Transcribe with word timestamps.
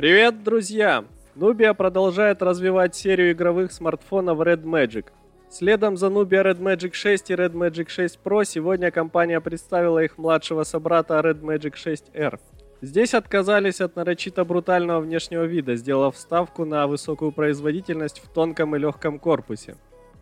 Привет, 0.00 0.42
друзья! 0.42 1.04
Nubia 1.36 1.74
продолжает 1.74 2.40
развивать 2.40 2.96
серию 2.96 3.32
игровых 3.32 3.70
смартфонов 3.70 4.38
Red 4.38 4.62
Magic. 4.62 5.08
Следом 5.50 5.98
за 5.98 6.06
Nubia 6.06 6.42
Red 6.42 6.58
Magic 6.58 6.94
6 6.94 7.28
и 7.28 7.34
Red 7.34 7.52
Magic 7.52 7.90
6 7.90 8.18
Pro 8.24 8.46
сегодня 8.46 8.90
компания 8.90 9.38
представила 9.42 10.02
их 10.02 10.16
младшего 10.16 10.64
собрата 10.64 11.20
Red 11.20 11.42
Magic 11.42 11.74
6R. 11.74 12.40
Здесь 12.80 13.12
отказались 13.12 13.82
от 13.82 13.94
нарочито 13.94 14.42
брутального 14.46 15.00
внешнего 15.00 15.44
вида, 15.44 15.76
сделав 15.76 16.16
ставку 16.16 16.64
на 16.64 16.86
высокую 16.86 17.30
производительность 17.30 18.20
в 18.20 18.28
тонком 18.32 18.74
и 18.74 18.78
легком 18.78 19.18
корпусе. 19.18 19.76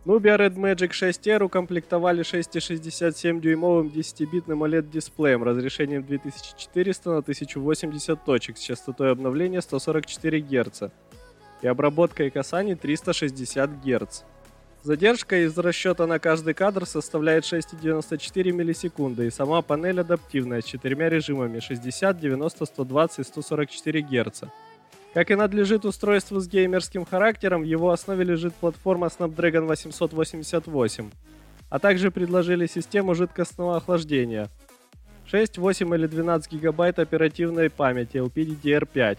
Nubia 0.05 0.37
Red 0.37 0.55
Magic 0.55 0.91
6R 0.91 1.43
укомплектовали 1.43 2.23
6,67-дюймовым 2.23 3.91
10-битным 3.91 4.63
OLED-дисплеем 4.63 5.43
разрешением 5.43 6.05
2400 6.05 7.09
на 7.09 7.17
1080 7.17 8.23
точек 8.23 8.57
с 8.57 8.61
частотой 8.61 9.11
обновления 9.11 9.61
144 9.61 10.39
Гц 10.39 10.83
и 11.61 11.67
обработкой 11.67 12.29
касаний 12.29 12.75
360 12.75 13.71
Гц. 13.83 14.21
Задержка 14.83 15.43
из 15.43 15.57
расчета 15.57 16.07
на 16.07 16.17
каждый 16.17 16.53
кадр 16.53 16.85
составляет 16.85 17.43
6,94 17.43 18.53
миллисекунды, 18.53 19.27
и 19.27 19.29
сама 19.29 19.61
панель 19.61 19.99
адаптивная 19.99 20.61
с 20.61 20.65
четырьмя 20.65 21.09
режимами 21.09 21.59
60, 21.59 22.17
90, 22.17 22.65
120 22.65 23.19
и 23.19 23.23
144 23.23 24.01
Гц. 24.01 24.43
Как 25.13 25.31
и 25.31 25.35
надлежит 25.35 25.85
устройству 25.85 26.39
с 26.39 26.47
геймерским 26.47 27.03
характером, 27.03 27.61
в 27.63 27.65
его 27.65 27.89
основе 27.89 28.23
лежит 28.23 28.53
платформа 28.53 29.07
Snapdragon 29.07 29.65
888, 29.65 31.09
а 31.69 31.79
также 31.79 32.11
предложили 32.11 32.67
систему 32.67 33.15
жидкостного 33.15 33.77
охлаждения. 33.77 34.49
6, 35.25 35.57
8 35.57 35.95
или 35.95 36.07
12 36.07 36.51
гигабайт 36.51 36.99
оперативной 36.99 37.69
памяти 37.71 38.17
LPDDR5 38.17 39.17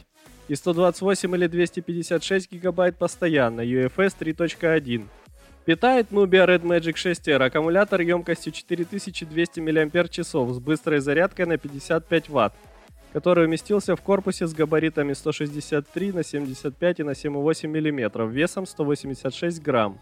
и 0.48 0.54
128 0.54 1.34
или 1.36 1.46
256 1.48 2.52
гигабайт 2.52 2.96
постоянно 2.96 3.60
UFS 3.60 4.14
3.1. 4.18 5.06
Питает 5.64 6.10
Nubia 6.10 6.46
Red 6.46 6.62
Magic 6.62 6.94
6R 6.94 7.44
аккумулятор 7.44 8.00
емкостью 8.00 8.52
4200 8.52 9.60
мАч 9.60 10.18
с 10.18 10.58
быстрой 10.58 11.00
зарядкой 11.00 11.46
на 11.46 11.58
55 11.58 12.28
Вт 12.28 12.52
который 13.12 13.46
уместился 13.46 13.96
в 13.96 14.02
корпусе 14.02 14.46
с 14.46 14.54
габаритами 14.54 15.12
163 15.12 16.12
на 16.12 16.22
75 16.22 17.00
и 17.00 17.02
на 17.02 17.10
7,8 17.10 17.68
мм, 17.68 18.26
весом 18.26 18.66
186 18.66 19.62
грамм. 19.62 19.98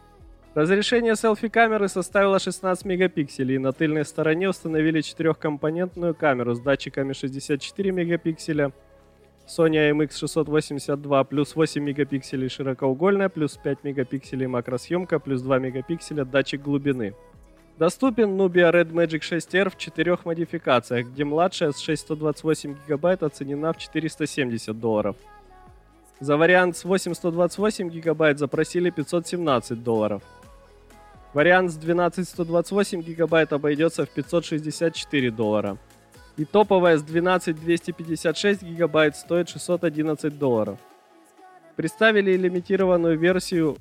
Разрешение 0.54 1.14
селфи-камеры 1.14 1.88
составило 1.88 2.38
16 2.38 2.84
мегапикселей, 2.84 3.56
и 3.56 3.58
на 3.58 3.72
тыльной 3.72 4.04
стороне 4.04 4.48
установили 4.48 5.00
четырехкомпонентную 5.02 6.14
камеру 6.14 6.54
с 6.54 6.60
датчиками 6.60 7.12
64 7.12 7.92
мегапикселя, 7.92 8.72
Sony 9.46 9.90
IMX682 9.92 11.24
плюс 11.24 11.56
8 11.56 11.82
мегапикселей 11.82 12.48
широкоугольная, 12.48 13.28
плюс 13.28 13.56
5 13.56 13.84
мегапикселей 13.84 14.46
макросъемка, 14.46 15.18
плюс 15.18 15.40
2 15.40 15.58
мегапикселя 15.58 16.24
датчик 16.24 16.60
глубины. 16.60 17.14
Доступен 17.78 18.36
Nubia 18.36 18.72
Red 18.72 18.90
Magic 18.90 19.20
6R 19.20 19.70
в 19.70 19.78
четырех 19.78 20.24
модификациях, 20.24 21.06
где 21.06 21.24
младшая 21.24 21.70
с 21.70 21.78
628 21.78 22.74
гигабайт 22.74 23.22
оценена 23.22 23.72
в 23.72 23.78
470 23.78 24.80
долларов. 24.80 25.14
За 26.18 26.36
вариант 26.36 26.76
с 26.76 26.84
828 26.84 27.88
гигабайт 27.88 28.40
запросили 28.40 28.90
517 28.90 29.80
долларов. 29.80 30.22
Вариант 31.32 31.70
с 31.70 31.76
12128 31.76 33.00
гигабайт 33.02 33.52
обойдется 33.52 34.06
в 34.06 34.08
564 34.08 35.30
доллара. 35.30 35.78
И 36.36 36.44
топовая 36.44 36.98
с 36.98 37.02
12256 37.02 38.62
гигабайт 38.64 39.14
стоит 39.14 39.48
611 39.50 40.36
долларов. 40.36 40.80
Представили 41.76 42.36
лимитированную 42.36 43.16
версию 43.16 43.76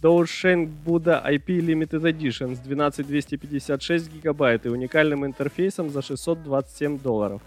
Dogecoin 0.00 0.70
Buddha 0.84 1.24
IP 1.24 1.60
Limited 1.60 2.02
Edition 2.02 2.54
с 2.54 2.60
12256 2.60 4.12
гигабайт 4.12 4.64
и 4.66 4.68
уникальным 4.68 5.26
интерфейсом 5.26 5.90
за 5.90 6.02
627 6.02 7.00
долларов. 7.00 7.42